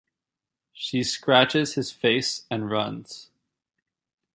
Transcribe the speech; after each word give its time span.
She 0.73 1.03
scratches 1.03 1.75
his 1.75 1.91
face 1.91 2.47
and 2.49 2.71
runs. 2.71 3.29